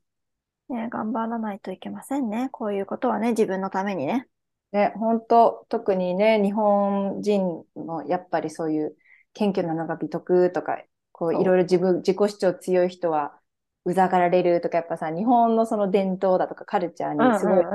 [0.70, 2.50] ね、頑張らないといけませんね。
[2.52, 4.28] こういうことはね、自分のためにね。
[4.72, 8.96] ね、本当特にね、日本人のやっぱりそういう
[9.34, 10.78] 謙虚なのが美徳とか、
[11.12, 13.34] こそうういろいろ自分、自己主張強い人は
[13.84, 17.66] うざがられるとか、やっぱさ、日本のその伝統だとかカルチャーにすごい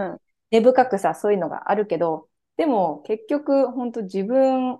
[0.53, 4.79] 根深くさ、そういうのがあるけど、でも結局、本当自分、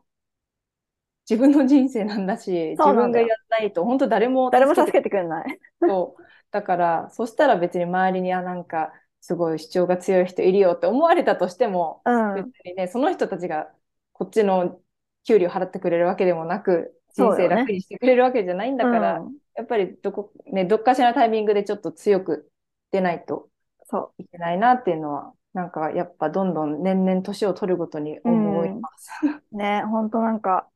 [1.29, 5.59] 自分の人生なんだし、自分がやらないと、本当誰も誰も助助けてくれない。
[5.81, 6.23] そう。
[6.51, 12.47] だから、そしたら別に周りに、あ、なんか、すごい主張が強い人いるよって思われたとしても、うん別。
[12.67, 13.73] にね、その人たちが
[14.13, 14.79] こっちの
[15.27, 22.51] 給料払ってくれるわけでもなく、人生楽にしてくれるわけじゃないんだから、うんやっぱりどこ、ね、どっかしらのタイミングでちょっと強く
[22.91, 23.49] 出ないと
[23.85, 29.11] そいけないなっていうのは、なんかやっぱどんどん年々年を取るごとに思います。
[29.53, 29.57] う。
[29.57, 30.69] ね、ほんとなんか、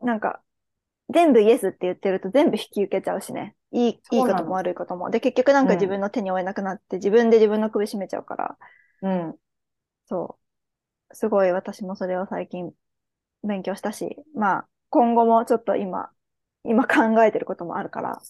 [0.00, 0.42] なんか、
[1.10, 3.56] 全部イエスって言ってると全部引き受けちゃうしね。
[3.72, 5.10] いい、いいことも悪いことも。
[5.10, 8.58] で、結局なんかうん自分の手に負えなくなって、自分で自分の首絞めちゃうから、
[9.02, 9.34] うん。
[10.06, 10.38] そ
[11.10, 11.14] う。
[11.14, 12.72] すごい私もそれを最近
[13.42, 16.10] 勉強したし、まあ、今後もちょっと今、
[16.64, 18.20] 今考えてることもあるから、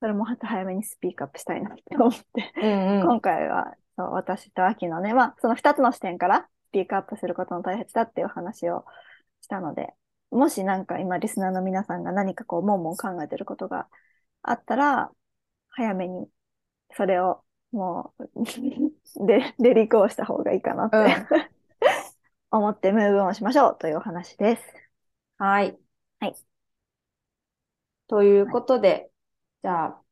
[0.00, 3.06] それも早めにスピークアップしたいなって思って、うんうん。
[3.06, 8.84] 今回は、そう、私と秋のね、まあ、その二つの視点からスピークアップすることの大切だっていう話を
[9.42, 9.94] したので、
[10.30, 13.88] もしなんか今リスナーの皆さんが何かこう、もんもん考えてることが
[14.42, 15.10] あったら、
[15.70, 16.28] 早めに
[16.96, 18.28] それをもう、
[19.26, 21.50] で、デリコーした方がいいかなって、うん
[22.52, 24.74] 思ってムーブオンしましょうというお話です。
[25.38, 25.78] はい。
[26.18, 26.34] はい。
[28.08, 29.10] ということで、
[29.62, 30.02] じゃあ、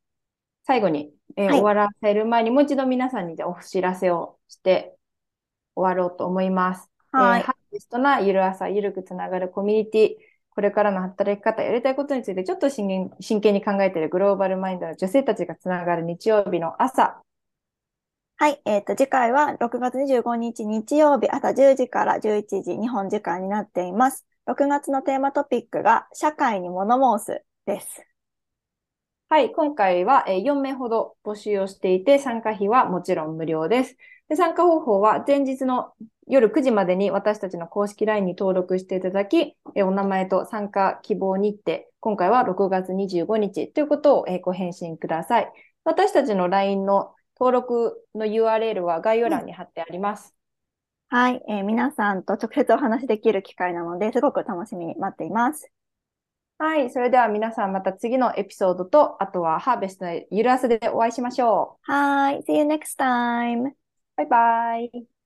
[0.64, 4.96] 最後に、えーはい終わらせる前にもう一度皆さんにじゃあお知らせをして
[5.74, 6.90] 終わろうと思います。
[7.22, 10.16] はいえーハーベストなゆる朝、ゆるくつながるコミュニティ、
[10.50, 17.22] これからの働き方、やりたいことについてちょっと真剣真剣に考えているグローバルマインドの女性たちがつながる日曜日の朝、
[18.36, 18.62] はい。
[18.64, 24.26] えっ、と、次回は6月25日日曜日朝10時から11時日本時間になっています。
[24.46, 28.06] 6月のテーマトピックが社会に物申すです。
[29.30, 33.96] はい、今回はえー4名ほど募集をしていて、参加費はもちろん無料です。
[34.28, 35.92] で参加方法は前日の
[36.26, 45.52] 夜9時までに私たちの公式 LINE に登録していただき、えーお名前と参加希望日程、今回は6月25日ということをえーご返信ください。
[45.84, 50.34] 私たちの LINE の登録の URL は概要欄に貼ってあります。
[51.08, 55.72] はい、えー皆さんと直接お話しできる機会なので、すごく楽しみに待っています。
[56.58, 63.77] はい、それでは皆さんまた次のエピソードと、あとはハーベストのゆる朝でお会いしましょはい、See you next time!
[64.18, 64.26] う。
[64.28, 65.17] バイバイ。